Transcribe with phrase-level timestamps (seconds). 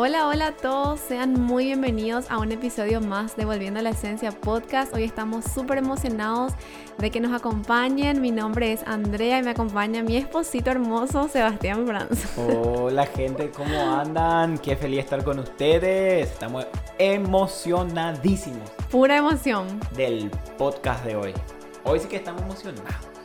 [0.00, 3.90] Hola, hola a todos, sean muy bienvenidos a un episodio más de Volviendo a la
[3.90, 4.94] Esencia Podcast.
[4.94, 6.52] Hoy estamos súper emocionados
[6.98, 8.20] de que nos acompañen.
[8.20, 12.38] Mi nombre es Andrea y me acompaña mi esposito hermoso Sebastián Franz.
[12.38, 14.58] Hola gente, ¿cómo andan?
[14.58, 16.30] Qué feliz estar con ustedes.
[16.30, 19.80] Estamos emocionadísimos Pura emoción.
[19.96, 21.34] del podcast de hoy.
[21.82, 23.17] Hoy sí que estamos emocionados.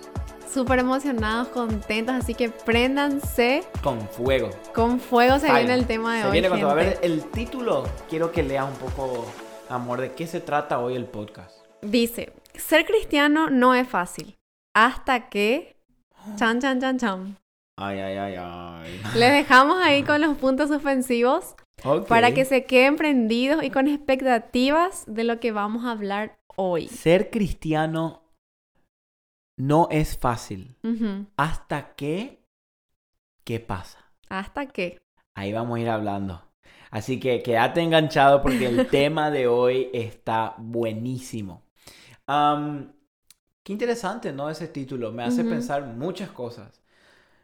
[0.54, 4.50] Súper emocionados, contentos, así que préndanse Con fuego.
[4.76, 5.40] con fuego.
[5.40, 6.32] Se viene el tema de Se hoy.
[6.34, 6.70] viene con todo.
[6.70, 9.26] A ver, el título, quiero que leas un poco,
[9.70, 11.66] amor, de qué se trata hoy el podcast.
[11.82, 14.36] Dice, ser cristiano no es fácil.
[14.76, 15.76] Hasta que...
[16.38, 17.38] Chan, chan, chan, chan.
[17.78, 19.02] Ay, ay, ay, ay.
[19.16, 22.08] Les dejamos ahí con los puntos suspensivos Ok.
[22.08, 26.88] para que se queden prendidos y con expectativas de lo que vamos a hablar hoy.
[26.88, 28.23] Ser cristiano
[29.58, 30.76] no es fácil.
[31.38, 32.46] ¿Hasta que
[33.44, 34.00] qué pasa?
[34.30, 35.02] Hasta que...
[35.36, 36.42] Ahí vamos a ir hablando.
[36.92, 41.64] Así que quédate enganchado porque el tema de hoy está buenísimo.
[42.28, 44.50] Qué interesante, ¿no?
[44.50, 45.12] Ese título.
[45.12, 46.82] Me hace pensar muchas cosas.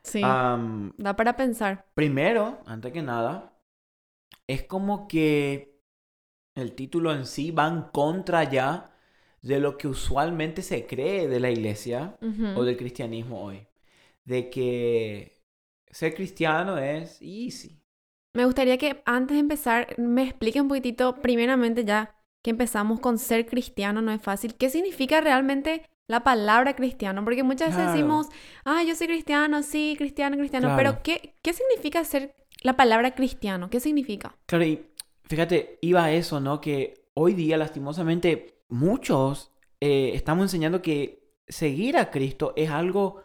[0.04, 1.86] Sí, da para pensar.
[1.94, 3.54] primero, antes que nada,
[4.48, 5.80] es como que
[6.56, 8.89] el título en sí va en contra ya
[9.42, 12.18] de lo que usualmente se cree de la iglesia
[12.56, 13.68] o del cristianismo hoy.
[14.26, 15.42] De que
[15.90, 17.80] ser cristiano es easy.
[18.34, 23.18] Me gustaría que antes de empezar me explique un poquitito, primeramente ya que empezamos con
[23.18, 27.24] ser cristiano no es fácil, ¿qué significa realmente la palabra cristiano?
[27.24, 27.92] Porque muchas veces Claro.
[27.94, 28.28] decimos,
[28.66, 30.78] ah, yo soy cristiano, sí, cristiano, cristiano, Claro.
[30.78, 33.70] pero ¿qué, ¿qué significa ser la palabra cristiano?
[33.70, 34.36] ¿Qué significa?
[34.46, 34.86] Claro, y
[35.24, 36.62] fíjate, iba a eso, ¿no?
[36.62, 43.24] Que hoy día, lastimosamente, muchos eh, estamos enseñando que seguir a Cristo es algo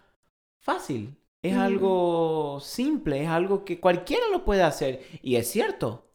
[0.58, 5.02] fácil, es algo simple, es algo que cualquiera lo puede hacer.
[5.22, 6.10] Y es cierto,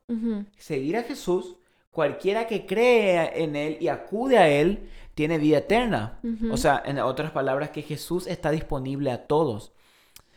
[0.58, 1.58] seguir a Jesús,
[1.92, 6.20] cualquiera que cree en Él y acude a Él, tiene vida eterna.
[6.52, 9.72] O sea, en otras palabras, que Jesús está disponible a todos.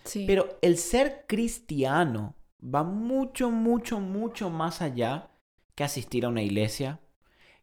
[0.04, 0.25] Sí.
[0.26, 5.31] Pero el ser cristiano va mucho, mucho, mucho más allá
[5.75, 7.00] que asistir a una iglesia,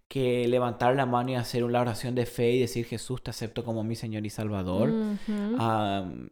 [0.10, 3.64] que levantar la mano y hacer una oración de fe y decir Jesús te acepto
[3.64, 4.92] como mi Señor y Salvador.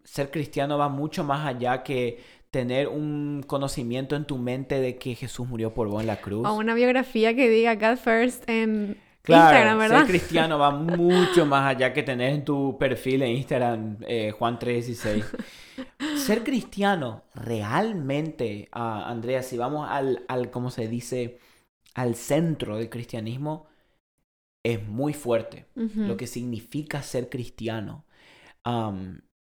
[0.04, 2.20] Ser cristiano va mucho más allá que
[2.52, 6.48] tener un conocimiento en tu mente de que Jesús murió por vos en la cruz.
[6.48, 9.98] O una biografía que diga God First en Claro, Instagram, ¿verdad?
[10.00, 14.58] ser cristiano va mucho más allá que tener en tu perfil en Instagram eh, Juan
[14.58, 15.24] 3:16.
[16.16, 21.40] ser cristiano realmente, ah, Andrea, si vamos al, al, ¿cómo se dice?
[21.98, 23.68] Al centro del cristianismo,
[24.64, 25.66] es muy fuerte.
[25.76, 28.06] Lo que significa ser cristiano.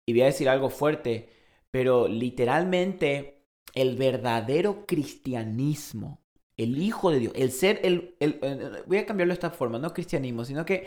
[0.06, 1.28] Y voy a decir algo fuerte,
[1.70, 3.42] pero literalmente
[3.74, 6.20] el verdadero cristianismo,
[6.56, 8.38] el Hijo de Dios, el ser, el, el-
[8.86, 10.86] voy a cambiarlo de esta forma, no cristianismo, sino que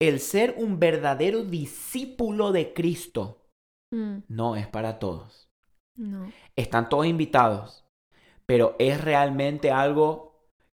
[0.00, 3.42] el ser un verdadero discípulo de Cristo
[3.90, 5.48] Mm, no es para todos.
[5.96, 6.30] No.
[6.56, 7.84] Están todos invitados,
[8.46, 10.27] pero es realmente algo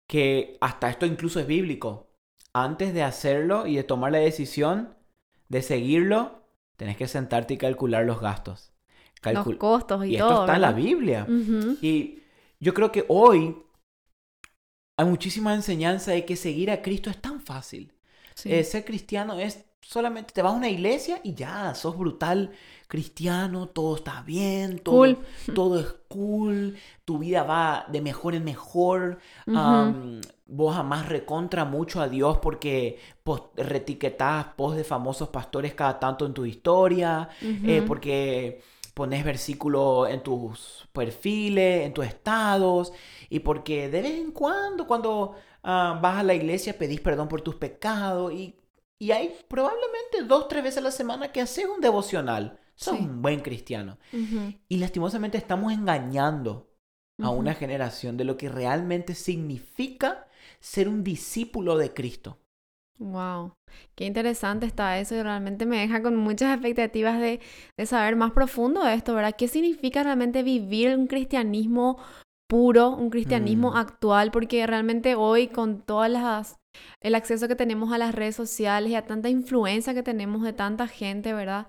[0.09, 2.11] que hasta esto incluso es bíblico.
[2.53, 4.97] Antes de hacerlo y de tomar la decisión
[5.49, 8.73] de seguirlo, tenés que sentarte y calcular los gastos.
[9.25, 10.41] Los costos y, y esto todo.
[10.43, 10.73] está en la.
[10.73, 11.27] Biblia.
[11.81, 12.23] Y
[12.61, 13.57] yo creo que hoy
[14.99, 17.93] hay muchísima enseñanza de que seguir a Cristo es tan fácil.
[18.35, 18.53] Sí.
[18.53, 22.51] Eh, ser cristiano es solamente te vas a una iglesia y ya, sos brutal
[22.89, 25.19] cristiano, todo está bien, todo, Cool.
[25.55, 29.19] todo es cool, tu vida va de mejor en mejor,
[30.47, 36.27] vos amás recontra mucho a Dios porque post, retiquetás post de famosos pastores cada tanto
[36.27, 38.63] en tu historia, eh, porque
[38.95, 42.93] pones versículos en tus perfiles, en tus estados,
[43.29, 45.35] y porque de vez en cuando, cuando
[45.65, 48.55] ah, vas a la iglesia, pedís perdón por tus pecados, y,
[48.99, 52.59] y hay probablemente dos, tres veces a la semana que haces un devocional.
[52.77, 53.05] Sos Sí.
[53.05, 53.99] un buen cristiano.
[54.69, 56.71] Y lastimosamente estamos engañando
[57.21, 60.27] a una generación de lo que realmente significa
[60.61, 62.39] ser un discípulo de Cristo.
[62.99, 63.55] Wow,
[63.97, 67.41] qué interesante está eso y realmente me deja con muchas expectativas de,
[67.77, 69.35] de saber más profundo de esto, ¿verdad?
[69.37, 71.99] ¿Qué significa realmente vivir un cristianismo
[72.49, 73.77] puro, un cristianismo Mm.
[73.77, 74.31] actual?
[74.31, 76.57] Porque realmente hoy con todas las
[77.01, 80.53] el acceso que tenemos a las redes sociales y a tanta influencia que tenemos de
[80.53, 81.69] tanta gente, ¿verdad?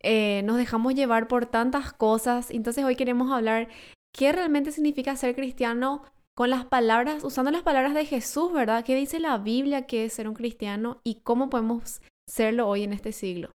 [0.00, 2.50] Eh, nos dejamos llevar por tantas cosas.
[2.50, 3.68] Entonces hoy queremos hablar
[4.12, 6.02] qué realmente significa ser cristiano
[6.34, 8.84] con las palabras, usando las palabras de Jesús, ¿verdad?
[8.84, 12.92] ¿Qué dice la Biblia que es ser un cristiano y cómo podemos serlo hoy en
[12.92, 13.50] este siglo?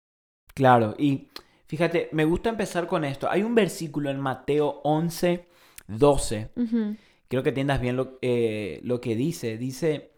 [0.54, 1.28] Claro, y
[1.68, 3.30] fíjate, me gusta empezar con esto.
[3.30, 5.46] Hay un versículo en Mateo 11,
[5.88, 6.96] 12 Ujú.
[7.28, 9.58] quiero que entiendas bien lo, eh, lo que dice.
[9.58, 10.12] Dice,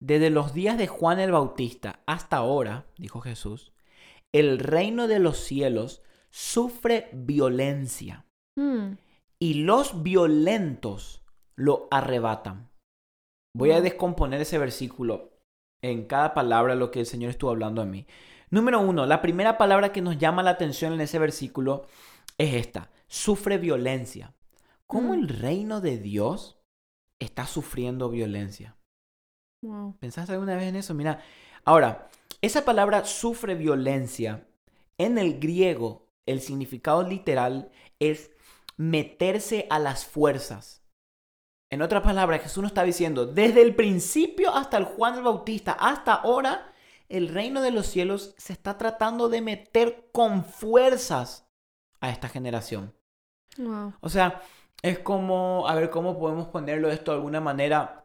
[0.00, 3.72] desde los días de Juan el Bautista hasta ahora, dijo Jesús,
[4.32, 8.26] el reino de los cielos sufre violencia
[8.56, 8.94] Mm,
[9.38, 11.22] y los violentos
[11.56, 12.68] lo arrebatan.
[13.54, 13.82] Voy a Wow.
[13.82, 15.30] descomponer ese versículo
[15.82, 18.06] en cada palabra lo que el Señor estuvo hablando a mí.
[18.50, 21.86] Número uno, la primera palabra que nos llama la atención en ese versículo
[22.38, 24.34] es esta, sufre violencia.
[24.86, 25.18] ¿Cómo Mm.
[25.20, 26.58] el reino de Dios
[27.18, 28.76] está sufriendo violencia?
[29.62, 29.96] Wow.
[29.98, 30.94] ¿Pensaste alguna vez en eso?
[30.94, 31.20] Mira,
[31.64, 32.08] ahora,
[32.42, 34.46] esa palabra sufre violencia,
[34.98, 38.30] en el griego, el significado literal es
[38.76, 40.82] meterse a las fuerzas.
[41.70, 45.72] En otras palabras, Jesús nos está diciendo, desde el principio hasta el Juan el Bautista,
[45.72, 46.72] hasta ahora,
[47.08, 51.48] el reino de los cielos se está tratando de meter con fuerzas
[52.00, 52.92] a esta generación.
[53.56, 53.94] Wow.
[54.00, 54.42] O sea,
[54.82, 57.99] es como, a ver, ¿cómo podemos ponerlo esto de alguna manera?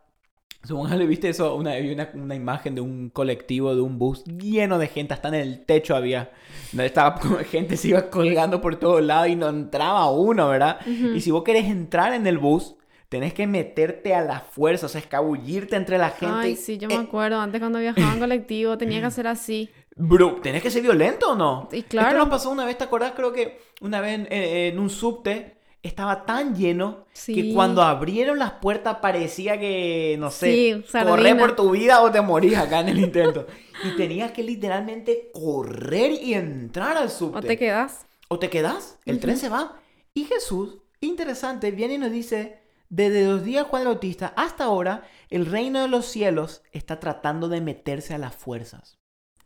[0.65, 1.55] Supongamos, ¿viste eso?
[1.55, 5.35] Una, una, una imagen de un colectivo, de un bus lleno de gente, hasta en
[5.35, 6.31] el techo había.
[6.77, 7.19] Estaba
[7.49, 10.79] gente se iba colgando por todos lados y no entraba uno, ¿verdad?
[10.85, 12.75] Y si vos querés entrar en el bus,
[13.09, 16.35] tenés que meterte a la fuerza, o sea, escabullirte entre la gente.
[16.35, 17.39] Ay, sí, yo me Eh, acuerdo.
[17.39, 19.69] Antes cuando viajaba en colectivo tenía que hacer así.
[19.95, 21.69] Bro, ¿tenés que ser violento o no?
[21.71, 22.17] Y Esto claro.
[22.19, 23.13] nos pasó una vez, ¿te acordás?
[23.15, 25.54] Creo que una vez en- en un subte
[25.87, 31.55] estaba tan lleno que cuando abrieron las puertas parecía que, no sé, Sí, correr por
[31.55, 33.45] tu vida o te morís acá en el intento.
[33.83, 37.37] y tenías que literalmente correr y entrar al subte.
[37.37, 38.05] ¿O te quedas?
[38.29, 39.79] O te quedas, el tren se va.
[40.13, 42.59] Y Jesús, interesante, viene y nos dice,
[42.89, 47.61] desde los días Juan Bautista hasta ahora, el reino de los cielos está tratando de
[47.61, 48.97] meterse a las fuerzas.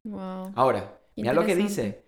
[0.04, 0.54] Wow.
[0.56, 2.06] Ahora, mira lo que dice.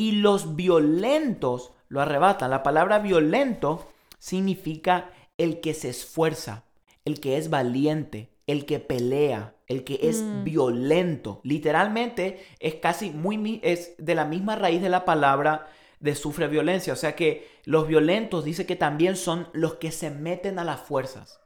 [0.00, 2.50] Y los violentos lo arrebatan.
[2.50, 3.86] La palabra violento
[4.18, 6.64] significa el que se esfuerza,
[7.04, 10.44] el que es valiente, el que pelea, el que es Mm.
[10.44, 11.40] violento.
[11.44, 15.68] Literalmente es casi muy es de la misma raíz de la palabra
[16.00, 20.10] de sufre violencia, o sea que los violentos dice que también son los que se
[20.10, 21.40] meten a las fuerzas.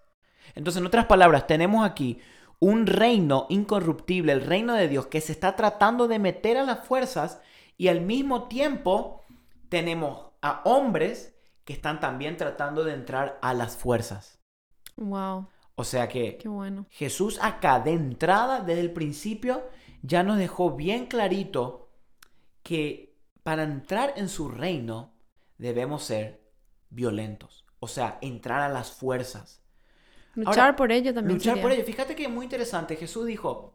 [0.54, 2.20] Entonces, en otras palabras, tenemos aquí
[2.60, 6.86] un reino incorruptible, el reino de Dios, que se está tratando de meter a las
[6.86, 7.40] fuerzas
[7.76, 9.22] y al mismo tiempo
[9.68, 11.34] tenemos a hombres
[11.64, 14.38] que están también tratando de entrar a las fuerzas.
[14.96, 15.48] Wow.
[15.76, 16.86] O sea que Qué bueno.
[16.90, 19.68] Jesús acá de entrada, desde el principio,
[20.02, 21.90] ya nos dejó bien clarito
[22.62, 25.14] que para entrar en su reino
[25.58, 26.44] debemos ser
[26.90, 27.64] violentos.
[27.80, 29.62] O sea, entrar a las fuerzas.
[30.34, 31.38] Luchar Ahora, por ello también.
[31.38, 31.62] Luchar sería.
[31.62, 31.84] por ello.
[31.84, 32.96] Fíjate que es muy interesante.
[32.96, 33.74] Jesús dijo,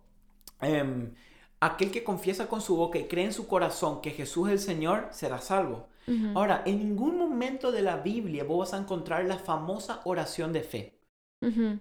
[0.62, 1.14] em,
[1.60, 4.60] aquel que confiesa con su boca y cree en su corazón que Jesús es el
[4.60, 5.88] Señor, será salvo.
[6.34, 10.64] Ahora, en ningún momento de la Biblia vos vas a encontrar la famosa oración de
[10.64, 11.00] fe.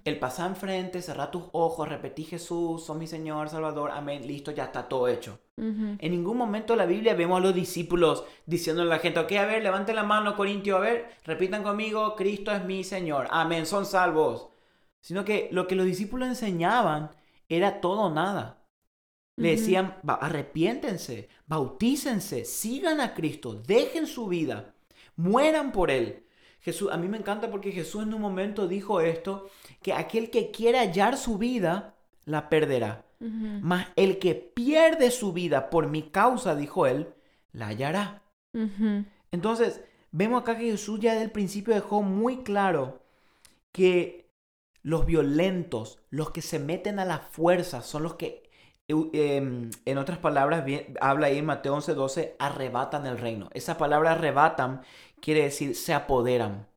[0.05, 4.65] El pasar enfrente, cerrar tus ojos, repetir Jesús, son mi Señor, Salvador, amén, listo, ya
[4.65, 5.41] está todo hecho.
[5.57, 9.33] En ningún momento de la Biblia vemos a los discípulos diciéndole a la gente, ok,
[9.33, 13.67] a ver, levanten la mano, Corintio, a ver, repitan conmigo, Cristo es mi Señor, amén,
[13.67, 14.49] son salvos.
[15.01, 17.11] Sino que lo que los discípulos enseñaban
[17.49, 18.59] era todo o nada.
[19.39, 24.75] Le decían, "Va- arrepiéntense, bautícense, sigan a Cristo, dejen su vida,
[25.17, 26.25] mueran por Él.
[26.61, 29.49] Jesús, a mí me encanta porque Jesús en un momento dijo esto,
[29.83, 33.05] que aquel que quiera hallar su vida, la perderá.
[33.63, 37.15] Mas el que pierde su vida por mi causa, dijo él,
[37.53, 38.23] la hallará.
[39.31, 39.81] Entonces,
[40.13, 43.03] vemos acá que Jesús ya desde el principio dejó muy claro
[43.73, 44.29] que
[44.83, 48.48] los violentos, los que se meten a la fuerza, son los que,
[48.89, 53.49] en otras palabras, bien- habla ahí en Mateo 11:12, arrebatan el reino.
[53.53, 54.81] Esa palabra arrebatan
[55.21, 56.69] quiere decir se apoderan.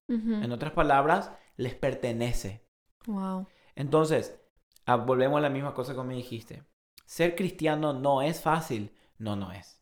[0.43, 2.67] En otras palabras, les pertenece.
[3.07, 3.47] Wow.
[3.75, 4.37] Entonces,
[4.85, 6.63] ah, volvemos a la misma cosa que me dijiste.
[7.05, 8.93] Ser cristiano no es fácil.
[9.17, 9.81] No, no es.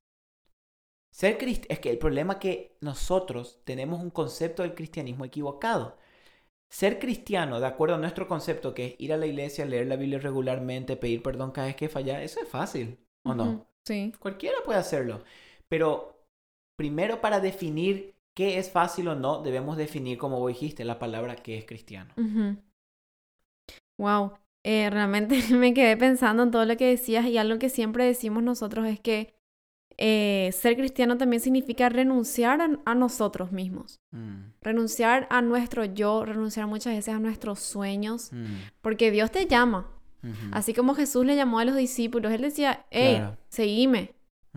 [1.11, 5.97] Ser cristiano, es que el problema es que nosotros tenemos un concepto del cristianismo equivocado.
[6.69, 9.95] Ser cristiano, de acuerdo a nuestro concepto, que es ir a la iglesia, leer la
[9.95, 13.65] Biblia regularmente, pedir perdón cada vez que falla, eso es fácil, ¿o no?
[13.85, 14.13] Sí.
[14.19, 15.23] Cualquiera puede hacerlo.
[15.67, 16.19] Pero
[16.75, 21.35] primero para definir qué es fácil o no, debemos definir, como vos dijiste, la palabra
[21.35, 22.13] que es cristiano.
[23.97, 24.33] Wow.
[24.63, 28.43] Eh, realmente me quedé pensando en todo lo que decías y algo que siempre decimos
[28.43, 29.33] nosotros es que
[30.01, 36.23] eh, ser cristiano también significa renunciar a, a nosotros mismos, Mm, renunciar a nuestro yo,
[36.25, 38.45] renunciar muchas veces a nuestros sueños, mm,
[38.81, 39.91] porque Dios te llama.
[40.51, 43.37] Así como Jesús le llamó a los discípulos, él decía, hey, Claro.
[43.49, 44.15] seguime,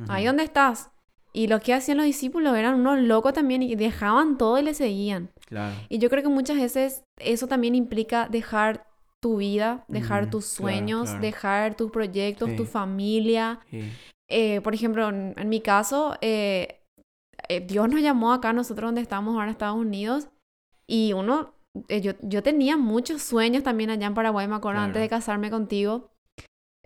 [0.09, 0.91] ahí donde estás.
[1.33, 4.75] Y lo que hacían los discípulos eran unos locos también y dejaban todo y le
[4.75, 5.31] seguían.
[5.47, 5.75] Claro.
[5.89, 8.87] Y yo creo que muchas veces eso también implica dejar
[9.21, 11.21] tu vida, dejar Mm, tus sueños, claro.
[11.23, 13.61] dejar tus proyectos, tu familia.
[13.71, 13.83] Sí.
[14.35, 16.81] Eh, por ejemplo, en, en mi caso, eh,
[17.49, 20.29] eh, Dios nos llamó acá, nosotros donde estamos ahora Estados Unidos,
[20.87, 21.53] y uno,
[21.89, 25.03] eh, yo, yo tenía muchos sueños también allá en Paraguay, me acuerdo, antes Claro.
[25.03, 26.09] de casarme contigo.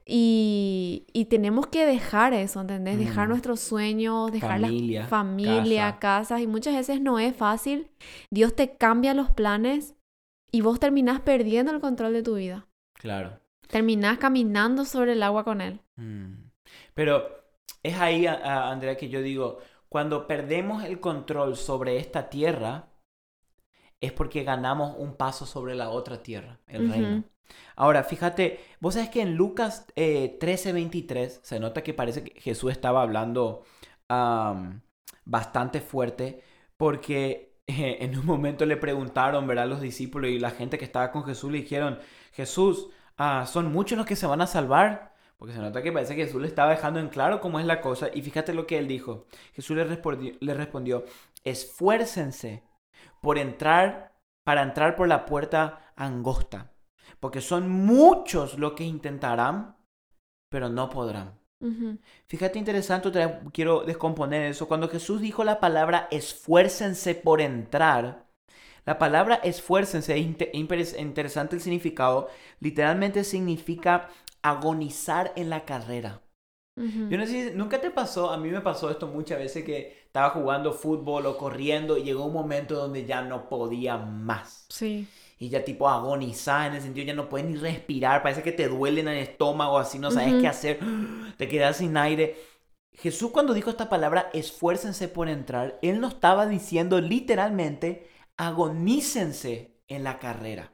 [0.09, 2.97] Y, y tenemos que dejar eso, ¿entendés?
[2.99, 3.31] Dejar Mm.
[3.31, 5.99] nuestros sueños, dejar la Familia, familia, casa.
[5.99, 7.89] casas, y muchas veces no es fácil.
[8.31, 9.95] Dios te cambia los planes
[10.53, 12.67] y vos terminás perdiendo el control de tu vida.
[12.95, 13.41] Claro.
[13.67, 15.81] Terminás caminando sobre el agua con Él.
[15.97, 16.46] Mm.
[16.97, 17.29] Pero
[17.83, 19.59] es ahí, Andrea, que yo digo,
[19.91, 22.89] cuando perdemos el control sobre esta tierra,
[24.01, 27.25] es porque ganamos un paso sobre la otra tierra, el reino.
[27.77, 32.73] Ahora, fíjate, vos sabes que en Lucas eh, 13:23 se nota que parece que Jesús
[32.73, 33.63] estaba hablando
[35.27, 36.43] bastante fuerte
[36.79, 39.69] porque eh, en un momento le preguntaron, ¿verdad?
[39.69, 41.99] Los discípulos y la gente que estaba con Jesús le dijeron,
[42.33, 42.89] Jesús,
[43.19, 45.16] ah, ¿son muchos los que se van a salvar?
[45.39, 47.81] Porque se nota que parece que Jesús le estaba dejando en claro cómo es la
[47.81, 48.09] cosa.
[48.13, 49.27] Y fíjate lo que él dijo.
[49.53, 51.05] Jesús le respondió, le respondió
[51.45, 52.63] esfuércense
[53.21, 54.15] por entrar,
[54.45, 56.73] para entrar por la puerta angosta.
[57.21, 59.77] Porque son muchos los que intentarán,
[60.51, 61.39] pero no podrán.
[62.29, 64.69] Fíjate interesante, otra vez quiero descomponer eso.
[64.69, 68.27] Cuando Jesús dijo la palabra esfuércense por entrar,
[68.85, 72.29] la palabra esfuércense, es interesante el significado,
[72.61, 74.09] literalmente significa
[74.43, 76.23] agonizar en la carrera.
[77.11, 79.97] Yo no sé, si- nunca te pasó, a mí me pasó esto muchas veces que
[80.07, 84.67] estaba jugando fútbol o corriendo y llegó un momento donde ya no podía más.
[84.69, 85.07] Sí.
[85.39, 88.69] Y ya tipo agonizás en el sentido ya no puedes ni respirar, parece que te
[88.69, 90.81] duele en el estómago, así no sabes qué hacer,
[91.39, 92.37] te quedas sin aire.
[92.93, 100.05] Jesús cuando dijo esta palabra, esfuércense por entrar, él no estaba diciendo literalmente, agonícense en
[100.05, 100.73] la carrera.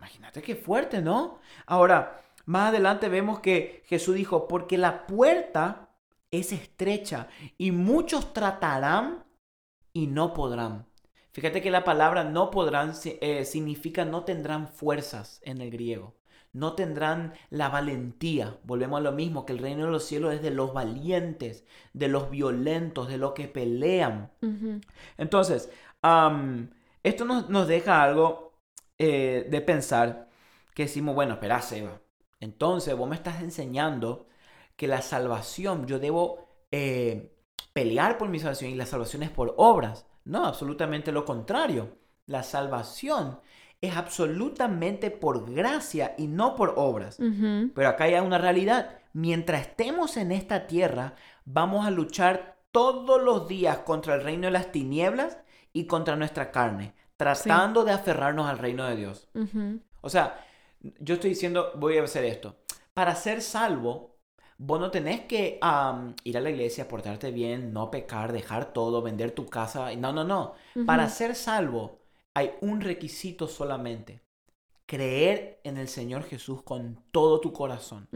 [0.00, 1.40] Imagínate qué fuerte, ¿no?
[1.66, 5.90] Ahora, más adelante vemos que Jesús dijo, porque la puerta
[6.30, 7.28] es estrecha
[7.58, 9.24] y muchos tratarán
[9.92, 10.86] y no podrán.
[11.32, 16.16] Fíjate que la palabra no podrán eh, significa no tendrán fuerzas en el griego.
[16.54, 18.58] No tendrán la valentía.
[18.64, 22.08] Volvemos a lo mismo, que el reino de los cielos es de los valientes, de
[22.08, 24.32] los violentos, de los que pelean.
[25.18, 25.70] Entonces,
[27.02, 28.49] esto nos, nos deja algo
[29.02, 30.28] eh, de pensar
[30.74, 32.02] que decimos, bueno, espera, Seba.
[32.38, 34.26] Entonces, vos me estás enseñando
[34.76, 37.34] que la salvación, yo debo eh,
[37.72, 40.04] pelear por mi salvación y la salvación es por obras.
[40.26, 41.96] No, absolutamente lo contrario.
[42.26, 43.40] La salvación
[43.80, 47.18] es absolutamente por gracia y no por obras.
[47.74, 48.98] Pero acá hay una realidad.
[49.14, 51.14] Mientras estemos en esta tierra,
[51.46, 55.38] vamos a luchar todos los días contra el reino de las tinieblas
[55.72, 59.28] y contra nuestra carne, tratando de aferrarnos al reino de Dios.
[60.00, 60.42] O sea,
[60.80, 62.56] yo estoy diciendo, voy a hacer esto.
[62.94, 64.16] Para ser salvo,
[64.56, 65.60] vos no tenés que
[66.24, 69.94] ir a la iglesia, portarte bien, no pecar, dejar todo, vender tu casa.
[69.96, 70.54] No, no, no.
[70.86, 71.98] Para ser salvo,
[72.32, 74.22] hay un requisito solamente.
[74.86, 78.08] Creer en el Señor Jesús con todo tu corazón.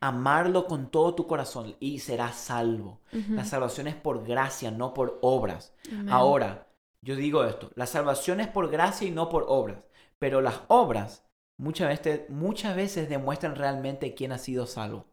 [0.00, 3.00] Amarlo con todo tu corazón y serás salvo.
[3.30, 5.74] La salvación es por gracia, no por obras.
[6.08, 6.68] Ahora,
[7.04, 9.82] yo digo esto, la salvación es por gracia y no por obras,
[10.18, 11.24] pero las obras
[11.58, 15.06] muchas veces, muchas veces demuestran realmente quién ha sido salvo.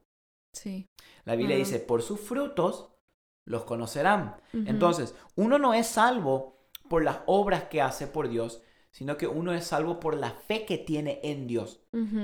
[0.53, 0.87] Sí.
[1.25, 2.89] La Biblia dice, por sus frutos
[3.45, 4.41] los conocerán.
[4.53, 9.53] Entonces, uno no es salvo por las obras que hace por Dios, sino que uno
[9.53, 11.79] es salvo por la fe que tiene en Dios.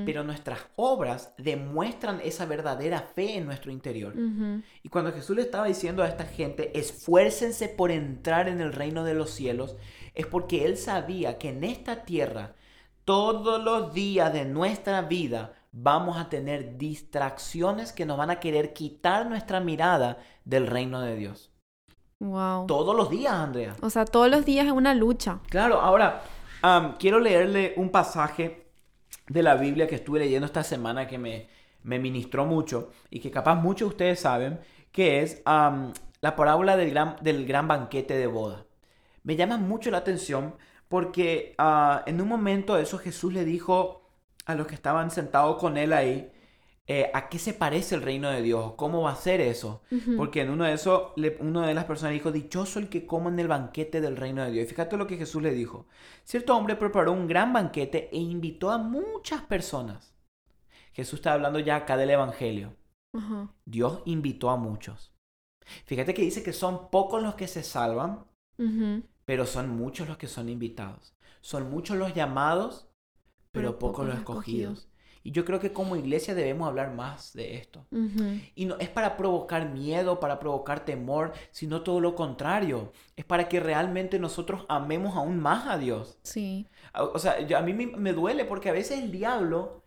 [0.05, 4.13] Pero nuestras obras demuestran esa verdadera fe en nuestro interior.
[4.83, 9.03] Y cuando Jesús le estaba diciendo a esta gente, esfuércense por entrar en el reino
[9.03, 9.75] de los cielos,
[10.15, 12.55] es porque él sabía que en esta tierra,
[13.03, 18.73] todos los días de nuestra vida, vamos a tener distracciones que nos van a querer
[18.73, 21.51] quitar nuestra mirada del reino de Dios.
[22.19, 22.65] Wow.
[22.65, 23.75] Todos los días, Andrea.
[23.81, 25.41] O sea, todos los días es una lucha.
[25.49, 26.23] Claro, ahora
[26.99, 28.67] quiero leerle un pasaje
[29.27, 31.47] de la Biblia que estuve leyendo esta semana que me,
[31.85, 34.59] me ministró mucho y que capaz muchos de ustedes saben,
[34.91, 38.65] que es la parábola del gran, banquete de boda.
[39.23, 40.55] Me llama mucho la atención
[40.89, 44.09] porque ah, en un momento eso Jesús le dijo
[44.45, 46.31] a los que estaban sentados con él ahí,
[46.87, 48.73] eh, ¿a qué se parece el reino de Dios?
[48.77, 49.81] ¿Cómo va a ser eso?
[50.15, 53.29] Porque en uno de esos, le- una de las personas dijo, dichoso el que coma
[53.29, 54.65] en el banquete del reino de Dios.
[54.65, 55.87] Y fíjate lo que Jesús le dijo.
[56.23, 60.13] Cierto hombre preparó un gran banquete e invitó a muchas personas.
[60.93, 62.75] Jesús está hablando ya acá del Evangelio.
[63.65, 65.13] Dios invitó a muchos.
[65.85, 68.25] Fíjate que dice que son pocos los que se salvan,
[69.25, 71.15] pero son muchos los que son invitados.
[71.41, 72.87] Son muchos los llamados,
[73.51, 74.89] pero, pocos los escogidos.
[75.25, 77.83] Y yo creo que como iglesia debemos hablar más de esto.
[78.53, 82.91] Y no es para provocar miedo, para provocar temor, sino todo lo contrario.
[83.15, 86.19] Es para que realmente nosotros amemos aún más a Dios.
[86.21, 86.67] Sí.
[86.93, 89.81] O sea, a mí me, duele porque a veces el diablo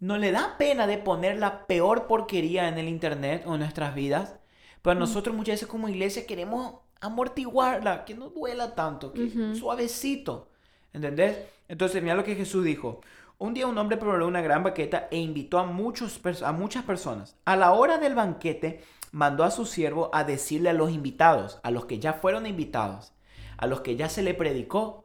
[0.00, 3.94] no le da pena de poner la peor porquería en el internet o en nuestras
[3.94, 4.36] vidas.
[4.80, 5.00] Pero mm.
[5.00, 10.48] nosotros muchas veces como iglesia queremos amortiguarla, que no duela tanto, que suavecito.
[10.94, 11.36] ¿Entendés?
[11.68, 13.02] Entonces, mira lo que Jesús dijo.
[13.40, 17.36] Un día un hombre preparó una gran banqueta e invitó a, muchos, a muchas personas.
[17.44, 21.70] A la hora del banquete, mandó a su siervo a decirle a los invitados, a
[21.70, 23.12] los que ya fueron invitados,
[23.56, 25.04] a los que ya se le predicó,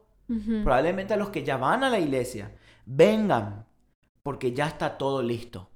[0.64, 3.66] probablemente a los que ya van a la iglesia, vengan,
[4.24, 5.70] porque ya está todo listo.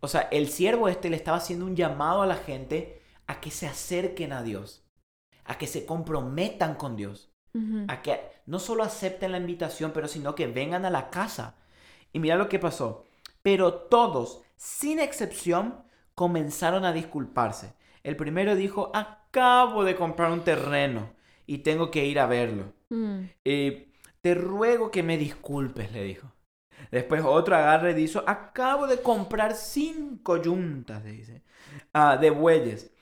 [0.00, 3.50] O sea, el siervo este le estaba haciendo un llamado a la gente a que
[3.50, 4.84] se acerquen a Dios,
[5.44, 7.30] a que se comprometan con Dios,
[7.88, 11.54] a que no solo acepten la invitación, pero sino que vengan a la casa
[12.12, 13.04] y mira lo que pasó.
[13.42, 15.82] Pero todos, sin excepción,
[16.14, 17.74] comenzaron a disculparse.
[18.02, 21.12] El primero dijo, acabo de comprar un terreno
[21.46, 22.72] y tengo que ir a verlo.
[22.90, 23.24] Mm.
[24.20, 26.32] te ruego que me disculpes, le dijo.
[26.90, 31.42] Después otro agarre y dijo, acabo de comprar cinco yuntas, dice,
[31.94, 32.92] ah, de bueyes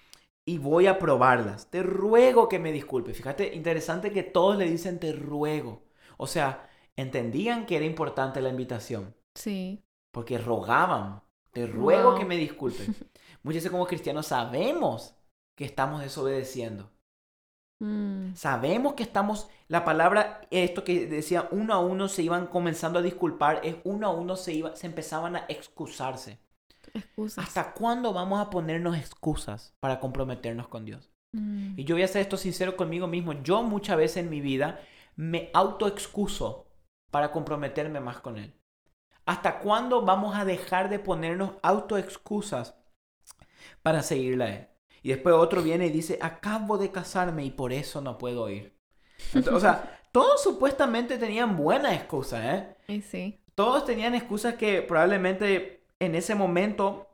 [0.45, 1.71] y voy a probarlas.
[1.71, 3.17] Te ruego que me disculpes.
[3.17, 5.85] Fíjate, interesante que todos le dicen te ruego.
[6.17, 9.15] O sea, entendían que era importante la invitación.
[9.35, 9.83] Sí.
[10.13, 12.87] Porque rogaban, te ruego que me disculpen.
[13.43, 15.15] Muchas veces como cristianos sabemos
[15.57, 16.91] que estamos desobedeciendo.
[17.81, 18.35] Mm.
[18.35, 23.03] Sabemos que estamos, la palabra, esto que decía, uno a uno se iban comenzando a
[23.03, 26.39] disculpar, es uno a uno se, iba, se empezaban a excusarse.
[26.93, 27.45] Excusas.
[27.45, 31.11] ¿Hasta cuándo vamos a ponernos excusas para comprometernos con Dios?
[31.33, 31.79] Mm.
[31.79, 33.33] Y yo voy a ser esto sincero conmigo mismo.
[33.43, 34.81] Yo muchas veces en mi vida
[35.17, 36.67] me autoexcuso
[37.11, 38.55] para comprometerme más con Él?
[39.27, 42.75] ¿Hasta cuándo vamos a dejar de ponernos autoexcusas
[43.83, 44.69] para seguirle a Él?
[45.03, 48.77] Y después otro viene y dice, acabo de casarme y por eso no puedo ir.
[49.53, 53.01] o sea, todos supuestamente tenían buenas excusas, ¿eh?
[53.03, 53.41] Sí.
[53.55, 57.09] Todos tenían excusas que probablemente en ese momento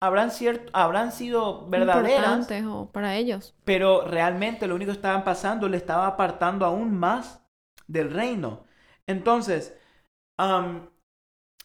[0.00, 2.48] habrán, cierto, habrán sido verdaderas.
[2.66, 3.54] o para ellos.
[3.64, 7.42] Pero realmente lo único que estaban pasando le estaba apartando aún más
[7.86, 8.65] del reino.
[9.06, 9.76] Entonces,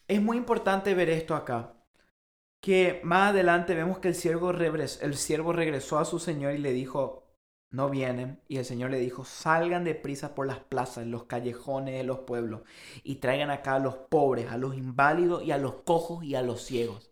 [0.08, 1.74] es muy importante ver esto acá.
[2.60, 6.72] Que más adelante vemos que el siervo, el siervo regresó a su señor y le
[6.72, 7.22] dijo,
[7.72, 8.40] no vienen.
[8.46, 12.20] Y el Señor le dijo, salgan de prisa por las plazas, los callejones de los
[12.20, 12.60] pueblos
[13.02, 16.42] y traigan acá a los pobres, a los inválidos y a los cojos y a
[16.42, 17.10] los ciegos.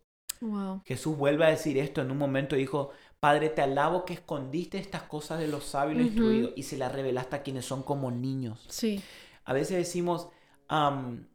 [0.85, 5.03] Jesús vuelve a decir esto en un momento, dijo, Padre, te alabo que escondiste estas
[5.03, 8.65] cosas de los sabios y instruidos y se las revelaste a quienes son como niños.
[8.69, 9.03] Sí.
[9.45, 10.29] A veces decimos,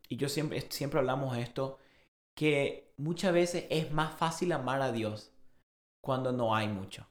[0.10, 1.80] y yo siempre, siempre hablamos esto,
[2.36, 5.32] que muchas veces es más fácil amar a Dios
[6.02, 7.08] cuando no hay mucho.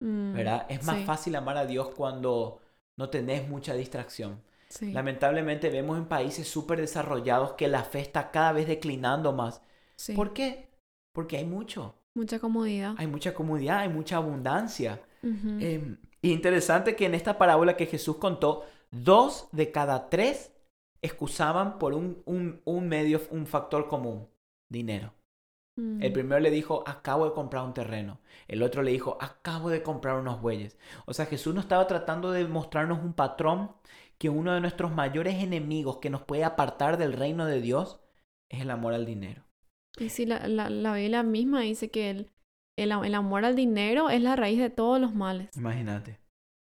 [0.00, 0.66] Mm, ¿Verdad?
[0.68, 2.60] Es más fácil amar a Dios cuando
[2.96, 4.42] no tenés mucha distracción.
[4.80, 9.62] Lamentablemente vemos en países súper desarrollados que la fe está cada vez declinando más.
[10.14, 10.68] ¿Por qué?
[11.14, 11.94] Porque hay mucho.
[12.14, 12.94] Mucha comodidad.
[12.98, 15.00] Hay mucha comodidad, hay mucha abundancia.
[15.22, 20.52] Em, interesante que en esta parábola que Jesús contó, dos de cada tres
[21.02, 24.28] excusaban por un, un, medio, un factor común,
[24.68, 25.14] dinero.
[25.76, 26.12] El mm.
[26.12, 28.20] primero le dijo, acabo de comprar un terreno.
[28.48, 30.76] El otro le dijo, acabo de comprar unos bueyes.
[31.06, 33.70] O sea, Jesús no estaba tratando de mostrarnos un patrón
[34.18, 38.00] que uno de nuestros mayores enemigos que nos puede apartar del reino de Dios
[38.48, 39.44] es el amor al dinero.
[39.98, 42.30] Y sí, la, la, la Biblia misma dice que el,
[42.76, 45.56] el, el amor al dinero es la raíz de todos los males.
[45.56, 46.18] Imagínate.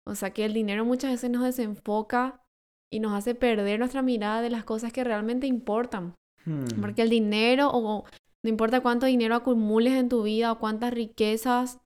[0.07, 2.43] O sea que el dinero muchas veces nos desenfoca
[2.91, 6.15] y nos hace perder nuestra mirada de las cosas que realmente importan.
[6.45, 6.81] Hmm.
[6.81, 8.05] Porque el dinero, o
[8.43, 11.81] no importa cuánto dinero acumules en tu vida o cuántas riquezas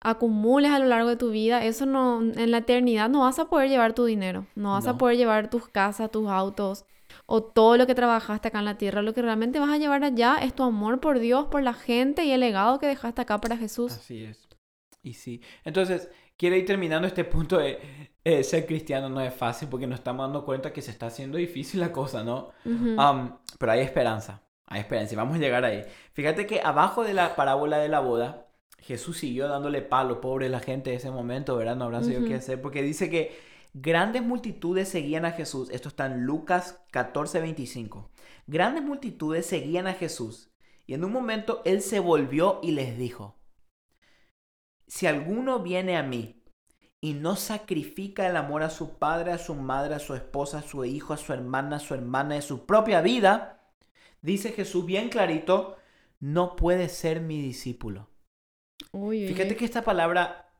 [0.00, 3.46] acumules a lo largo de tu vida, eso no, en la eternidad no vas a
[3.46, 6.84] poder llevar tu dinero, no vas a poder llevar tus casas, tus autos
[7.26, 9.02] o todo lo que trabajaste acá en la tierra.
[9.02, 12.24] Lo que realmente vas a llevar allá es tu amor por Dios, por la gente
[12.24, 13.92] y el legado que dejaste acá para Jesús.
[13.92, 14.46] Así es.
[15.02, 15.42] Y sí.
[15.64, 17.78] Entonces, quiero ir terminando este punto de
[18.24, 21.38] eh, ser cristiano no es fácil porque nos estamos dando cuenta que se está haciendo
[21.38, 22.50] difícil la cosa, ¿no?
[22.64, 25.82] Um, pero hay esperanza, hay esperanza y vamos a llegar ahí.
[26.14, 30.60] Fíjate que abajo de la parábola de la boda, Jesús siguió dándole palo, pobre la
[30.60, 31.76] gente de ese momento, ¿verdad?
[31.76, 33.36] No habrá sabido qué hacer porque dice que
[33.72, 35.68] grandes multitudes seguían a Jesús.
[35.70, 38.10] Esto está en Lucas 14, 25.
[38.46, 40.50] Grandes multitudes seguían a Jesús
[40.86, 43.36] y en un momento él se volvió y les dijo,
[44.86, 46.40] si alguno viene a mí,
[47.00, 50.62] y no sacrifica el amor a su padre, a su madre, a su esposa, a
[50.62, 53.60] su hijo, a su hermana, a su hermana, de su propia vida,
[54.22, 55.76] dice Jesús bien clarito,
[56.18, 58.08] no puede ser mi discípulo.
[58.92, 60.50] Fíjate que esta palabra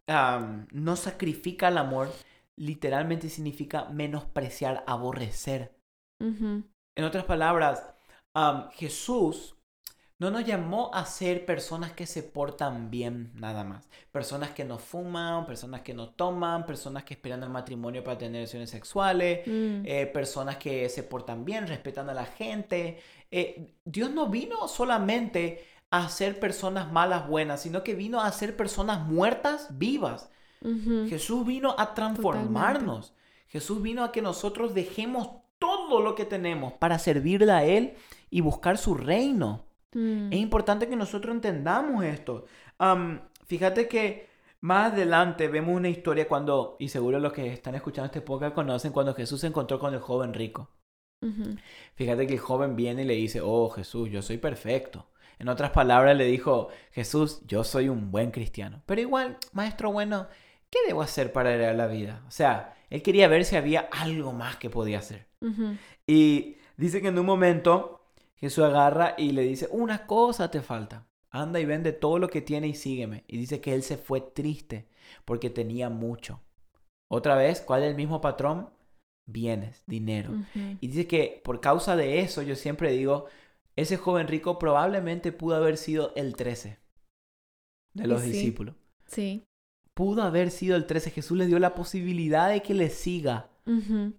[0.71, 2.11] no sacrifica el amor,
[2.57, 5.75] literalmente significa menospreciar, aborrecer.
[6.21, 7.89] En otras palabras,
[8.73, 9.57] Jesús
[10.19, 13.89] no nos llamó a ser personas que se portan bien nada más.
[14.13, 18.41] Personas que no fuman, personas que no toman, personas que esperan el matrimonio para tener
[18.41, 19.83] relaciones sexuales, mm.
[19.85, 23.01] eh, personas que se portan bien, respetan a la gente.
[23.31, 28.57] Eh, Dios no vino solamente a ser personas malas buenas, sino que vino a ser
[28.57, 30.31] personas muertas vivas.
[31.11, 33.13] Jesús vino a transformarnos.
[33.49, 37.95] Jesús vino a que nosotros dejemos todo lo que tenemos para servirle a Él
[38.31, 39.67] y buscar su reino.
[39.95, 40.33] Mm.
[40.33, 42.45] Es importante que nosotros entendamos esto.
[43.47, 44.29] fíjate que
[44.61, 48.93] más adelante vemos una historia cuando, y seguro los que están escuchando este podcast conocen
[48.93, 50.71] cuando Jesús se encontró con el joven rico.
[51.95, 55.07] Fíjate que el joven viene y le dice, oh Jesús, yo soy perfecto.
[55.39, 58.83] En otras palabras le dijo, Jesús, yo soy un buen cristiano.
[58.87, 60.29] Pero igual, maestro bueno,
[60.71, 62.23] ¿qué debo hacer para heredar la vida?
[62.29, 65.27] O sea, él quería ver si había algo más que podía hacer.
[66.07, 68.04] Y dice que en un momento
[68.37, 71.07] Jesús agarra y le dice, una cosa te falta.
[71.31, 73.25] Anda y vende todo lo que tiene y sígueme.
[73.27, 74.89] Y dice que él se fue triste
[75.25, 76.41] porque tenía mucho.
[77.09, 78.71] Otra vez, ¿cuál es el mismo patrón?
[79.27, 80.31] Bienes, dinero.
[80.81, 83.27] Y dice que por causa de eso, yo siempre digo,
[83.75, 86.79] ese joven rico probablemente pudo haber sido el 13
[87.95, 88.75] de los discípulos.
[89.07, 89.45] Sí.
[89.95, 91.11] Pudo haber sido el 13.
[91.11, 93.51] Jesús le dio la posibilidad de que le siga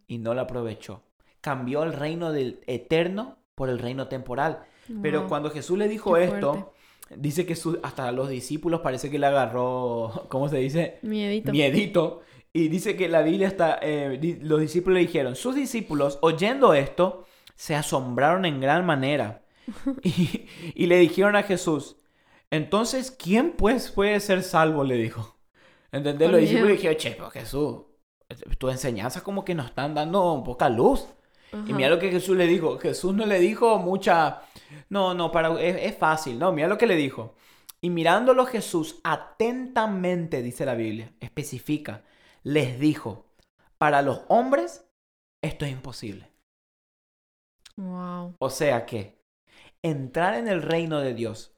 [0.08, 1.04] y no la aprovechó.
[1.42, 4.66] Cambió el reino del eterno por el reino temporal.
[5.02, 6.74] Pero cuando Jesús le dijo esto,
[7.16, 11.00] dice que hasta los discípulos parece que le agarró, ¿cómo se dice?
[11.02, 11.52] Miedito.
[11.52, 12.22] Miedito.
[12.54, 17.26] Y dice que la Biblia está, eh, los discípulos le dijeron, sus discípulos, oyendo esto,
[17.56, 19.44] se asombraron en gran manera.
[20.04, 21.98] y, le dijeron a Jesús,
[22.52, 24.84] entonces, ¿quién pues puede ser salvo?
[24.84, 25.38] Le dijo.
[25.92, 26.32] ¿Entendés?
[26.32, 27.80] Los discípulos dijeron, che, pero Jesús,
[28.58, 31.08] tu enseñanza como que nos están dando poca luz.
[31.68, 32.78] Y mira lo que Jesús le dijo.
[32.80, 34.42] Jesús no le dijo mucha...
[34.90, 35.60] No, no, para...
[35.62, 36.38] es, fácil.
[36.38, 37.36] No, mira lo que le dijo.
[37.82, 42.04] Y mirándolo Jesús atentamente, dice la Biblia, especifica,
[42.44, 43.26] les dijo,
[43.78, 44.86] para los hombres
[45.44, 46.32] esto es imposible.
[47.78, 48.36] Wow.
[48.40, 49.22] O sea que
[49.84, 51.56] entrar en el reino de Dios,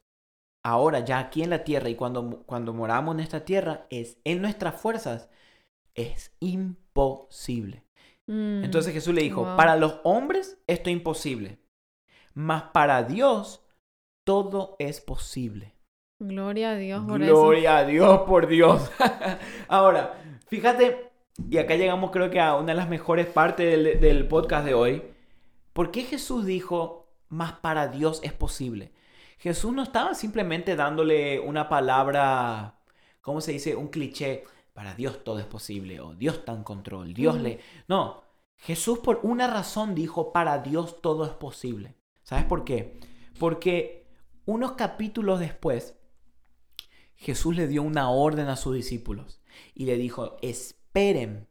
[0.65, 4.41] ahora ya aquí en la tierra y cuando, cuando moramos en esta tierra, es en
[4.41, 5.29] nuestras fuerzas,
[5.95, 7.86] es imposible.
[8.27, 11.59] Mm, Entonces Jesús le dijo, para los hombres esto es imposible,
[12.33, 13.65] mas para Dios
[14.23, 15.73] todo es posible.
[16.19, 18.91] Gloria a Dios por Gloria a Dios por Dios.
[19.67, 21.11] Ahora, fíjate,
[21.49, 24.73] y acá llegamos creo que a una de las mejores partes del, del podcast de
[24.73, 25.03] hoy.
[25.73, 28.91] ¿Por qué Jesús dijo, más para Dios es posible?
[29.37, 32.79] Jesús no estaba simplemente dándole una palabra,
[33.21, 33.75] ¿cómo se dice?
[33.75, 34.43] Un cliché
[34.77, 37.59] para Dios todo es posible, o Dios está en control, Dios le...
[37.87, 38.21] No,
[38.57, 41.95] Jesús por una razón dijo, para Dios todo es posible.
[42.21, 42.99] ¿Sabes por qué?
[43.39, 44.05] Porque
[44.45, 45.95] unos capítulos después,
[47.15, 49.41] Jesús le dio una orden a sus discípulos
[49.73, 51.47] y le dijo, esperen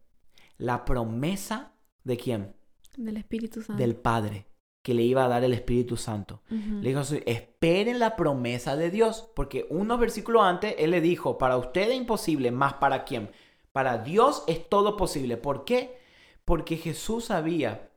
[0.56, 1.72] la promesa
[2.04, 2.54] de quién?
[2.96, 3.82] Del Espíritu Santo.
[3.82, 4.46] Del Padre
[4.86, 6.42] que le iba a dar el Espíritu Santo.
[6.48, 11.56] Le dijo, esperen la promesa de Dios, porque unos versículos antes Él le dijo, para
[11.56, 13.32] usted es imposible, más para quién.
[13.72, 15.38] Para Dios es todo posible.
[15.38, 15.98] ¿Por qué?
[16.44, 17.90] Porque Jesús sabía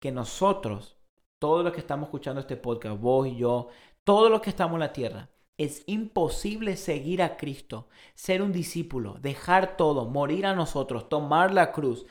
[0.00, 0.98] que nosotros,
[1.38, 3.68] todos los que estamos escuchando este podcast, vos y yo,
[4.04, 9.14] todos los que estamos en la tierra, es imposible seguir a Cristo, ser un discípulo,
[9.14, 12.04] dejar todo, morir a nosotros, tomar la cruz,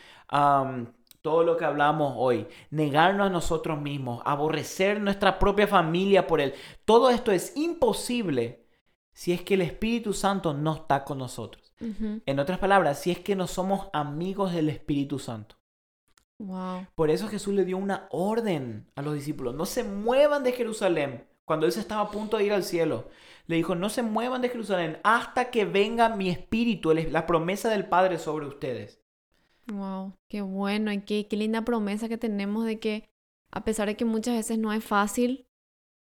[1.22, 6.54] todo lo que hablamos hoy, negarnos a nosotros mismos, aborrecer nuestra propia familia por Él.
[6.86, 8.66] Todo esto es imposible
[9.14, 11.74] si es que el Espíritu Santo no está con nosotros.
[11.80, 15.58] En otras palabras, si es que no somos amigos del Espíritu Santo.
[16.96, 19.56] Por eso Jesús le dio una orden a los discípulos.
[19.56, 21.28] No se muevan de Jerusalén.
[21.46, 23.10] Cuando Él se estaba a punto de ir al cielo,
[23.48, 27.88] le dijo, no se muevan de Jerusalén hasta que venga mi espíritu, la promesa del
[27.88, 29.02] Padre sobre ustedes.
[29.72, 33.10] Wow, qué bueno y qué, qué linda promesa que tenemos de que
[33.52, 35.48] a pesar de que muchas veces no es fácil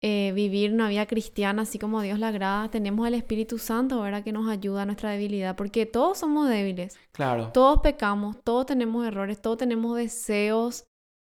[0.06, 4.22] eh, vivir una vida cristiana así como Dios la agrada, tenemos al Espíritu Santo, ¿verdad?
[4.22, 6.98] Que nos ayuda a nuestra debilidad, porque todos somos débiles.
[7.12, 7.52] Claro.
[7.52, 10.84] Todos pecamos, todos tenemos errores, todos tenemos deseos.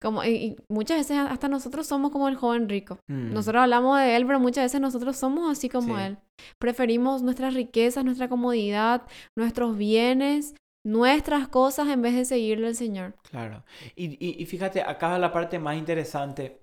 [0.01, 2.99] Como, y, muchas veces hasta nosotros somos como el joven rico.
[3.07, 3.33] Mm.
[3.33, 6.17] Nosotros hablamos de él, pero muchas veces nosotros somos así como él.
[6.59, 9.03] Preferimos nuestras riquezas, nuestra comodidad,
[9.37, 10.55] nuestros bienes,
[10.87, 13.13] nuestras cosas en vez de seguirle al Señor.
[13.29, 13.65] Claro.
[13.93, 16.61] Y, y, fíjate, acá va la parte más interesante.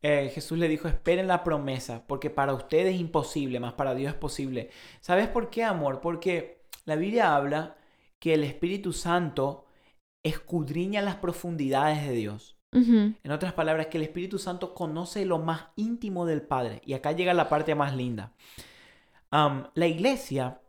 [0.00, 4.14] Eh, Jesús le dijo, esperen la promesa, porque para ustedes es imposible, más para Dios
[4.14, 4.70] es posible.
[5.00, 6.00] ¿Sabes por qué, amor?
[6.00, 7.76] Porque la Biblia habla
[8.18, 9.66] que el Espíritu Santo
[10.24, 12.54] escudriña las profundidades de Dios.
[12.72, 16.82] En otras palabras, que el Espíritu Santo conoce lo más íntimo del Padre.
[16.84, 18.34] Y acá llega la parte más linda.
[19.30, 20.60] la iglesia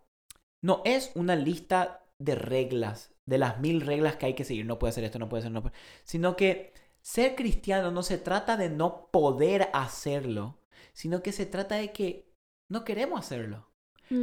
[0.62, 4.66] no es una lista de reglas, de las mil reglas que hay que seguir.
[4.66, 5.76] No puede hacer esto, no puede hacer, no puede.
[6.04, 10.60] Sino que ser cristiano no se trata de no poder hacerlo,
[10.94, 12.34] sino que se trata de que
[12.70, 13.70] no queremos hacerlo.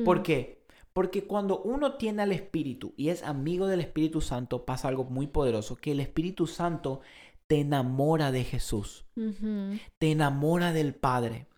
[0.04, 0.22] ¿Por mm.
[0.22, 0.64] qué?
[0.92, 5.26] Porque cuando uno tiene al Espíritu y es amigo del Espíritu Santo, pasa algo muy
[5.26, 7.00] poderoso, que el Espíritu Santo
[7.46, 9.04] te enamora de Jesús,
[9.98, 11.48] te enamora del Padre.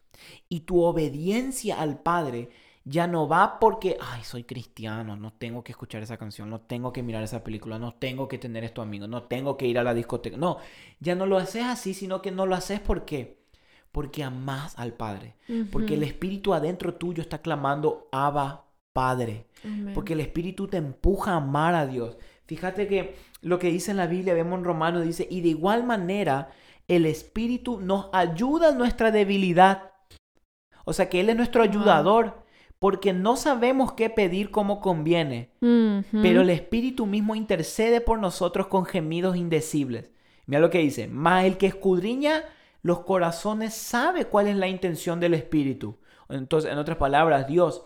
[0.49, 2.49] Y tu obediencia al Padre
[2.88, 6.92] ya no va porque, ay, soy cristiano, no tengo que escuchar esa canción, no tengo
[6.92, 9.83] que mirar esa película, no tengo que tener esto amigo, no tengo que ir a
[9.83, 10.37] la discoteca.
[10.37, 10.59] No,
[11.01, 13.44] ya no lo haces así, sino que no lo haces porque
[13.90, 15.37] porque amas al Padre,
[15.72, 19.46] porque el Espíritu adentro tuyo está clamando, Abba, Padre,
[19.94, 22.18] porque el Espíritu te empuja a amar a Dios.
[22.44, 25.85] Fíjate que lo que dice en la Biblia, vemos en Romanos, dice, y de igual
[25.85, 26.51] manera
[26.88, 29.92] el Espíritu nos ayuda en nuestra debilidad.
[30.85, 32.45] O sea que Él es nuestro ayudador,
[32.87, 38.85] porque no sabemos qué pedir como conviene, pero el Espíritu mismo intercede por nosotros con
[38.85, 40.12] gemidos indecibles.
[40.46, 42.44] Mira lo que dice, más el que escudriña
[42.83, 45.99] los corazones sabe cuál es la intención del Espíritu.
[46.29, 47.83] Entonces, en otras palabras, Dios,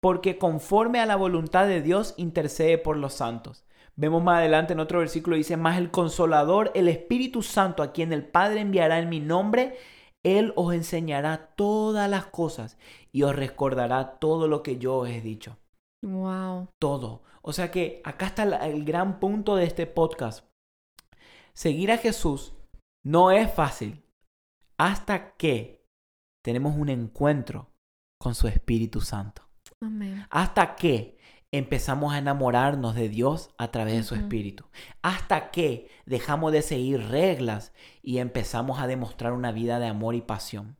[0.00, 3.64] porque conforme a la voluntad de Dios intercede por los santos.
[3.96, 8.12] Vemos más adelante en otro versículo, dice, más el consolador, el Espíritu Santo, a quien
[8.12, 9.78] el Padre enviará en mi nombre,
[10.24, 12.78] Él os enseñará todas las cosas
[13.10, 15.58] y os recordará todo lo que yo os he dicho.
[16.02, 16.68] Wow.
[16.78, 17.22] Todo.
[17.42, 20.46] O sea que acá está el gran punto de este podcast.
[21.54, 22.54] Seguir a Jesús
[23.04, 24.04] no es fácil
[24.78, 25.84] hasta que
[26.42, 27.70] tenemos un encuentro
[28.18, 29.42] con su Espíritu Santo.
[29.80, 30.24] Amén.
[30.30, 31.18] Hasta que
[31.52, 34.64] empezamos a enamorarnos de Dios a través de su Espíritu.
[35.02, 40.22] Hasta que dejamos de seguir reglas y empezamos a demostrar una vida de amor y
[40.22, 40.76] pasión.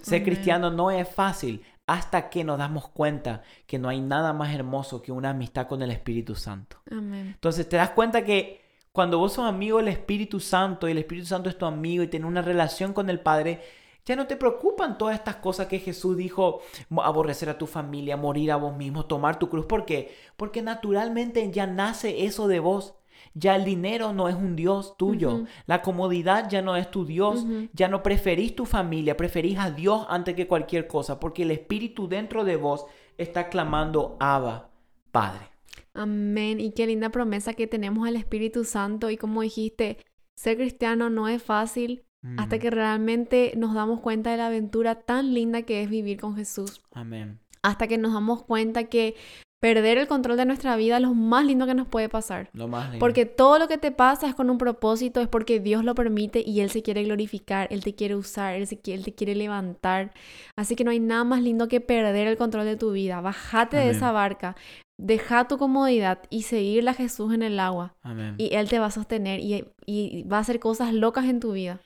[0.00, 4.54] Ser cristiano no es fácil hasta que nos damos cuenta que no hay nada más
[4.54, 6.78] hermoso que una amistad con el Espíritu Santo.
[6.88, 11.26] Entonces te das cuenta que cuando vos sos amigo del Espíritu Santo y el Espíritu
[11.26, 13.62] Santo es tu amigo y tienes una relación con el Padre,
[14.04, 16.60] ya no te preocupan todas estas cosas que Jesús dijo,
[17.02, 19.66] aborrecer a tu familia, morir a vos mismo, tomar tu cruz.
[19.66, 20.14] ¿Por qué?
[20.36, 22.94] Porque naturalmente ya nace eso de vos.
[23.34, 25.44] Ya el dinero no es un Dios tuyo.
[25.66, 27.46] La comodidad ya no es tu Dios.
[27.72, 32.08] Ya no preferís tu familia, preferís a Dios antes que cualquier cosa, porque el Espíritu
[32.08, 32.86] dentro de vos
[33.18, 34.70] está clamando, Abba,
[35.12, 35.48] Padre.
[35.94, 36.58] Amén.
[36.60, 39.10] Y qué linda promesa que tenemos al Espíritu Santo.
[39.10, 39.98] Y como dijiste,
[40.34, 42.04] ser cristiano no es fácil,
[42.36, 46.36] hasta que realmente nos damos cuenta de la aventura tan linda que es vivir con
[46.36, 46.80] Jesús.
[46.92, 47.40] Amén.
[47.62, 49.16] Hasta que nos damos cuenta que
[49.62, 52.50] perder el control de nuestra vida es lo más lindo que nos puede pasar.
[52.52, 52.98] Lo más lindo.
[52.98, 56.42] Porque todo lo que te pasa es con un propósito, es porque Dios lo permite
[56.44, 60.12] y Él se quiere glorificar, Él te quiere usar, Él, se quiere, te quiere levantar.
[60.56, 63.20] Así que no hay nada más lindo que perder el control de tu vida.
[63.20, 64.56] Bájate de esa barca,
[64.98, 67.94] deja tu comodidad y seguirle a Jesús en el agua.
[68.02, 68.34] Amén.
[68.38, 71.52] Y Él te va a sostener y, y va a hacer cosas locas en tu
[71.52, 71.80] vida.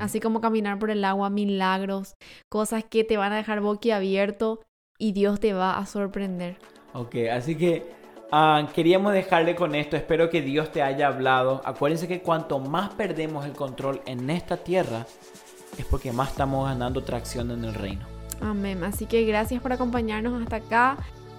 [0.00, 2.16] Así como caminar por el agua, milagros,
[2.48, 4.60] cosas que te van a dejar boquiabierto
[4.98, 6.58] y Dios te va a sorprender.
[6.92, 7.92] Ok, así que
[8.32, 9.96] ah, queríamos dejarle con esto.
[9.96, 11.62] Espero que Dios te haya hablado.
[11.64, 15.06] Acuérdense que cuanto más perdemos el control en esta tierra,
[15.78, 18.06] es porque más estamos ganando tracción en el reino.
[18.40, 18.82] Amén.
[18.84, 20.96] Así que gracias por acompañarnos hasta acá.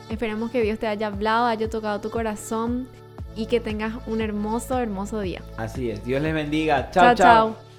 [0.09, 2.87] Esperemos que Dios te haya hablado, haya tocado tu corazón
[3.35, 5.41] y que tengas un hermoso, hermoso día.
[5.57, 6.03] Así es.
[6.03, 6.91] Dios les bendiga.
[6.91, 7.15] chao.
[7.15, 7.15] chao.
[7.15, 7.70] chao.